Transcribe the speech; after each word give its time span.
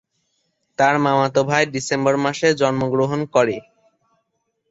তার 0.79 0.95
মামাতো 1.05 1.41
ভাই 1.49 1.63
ডিসেম্বর 1.73 2.15
মাসে 2.25 2.47
জন্মগ্রহণ 2.61 3.19
করে। 3.33 3.57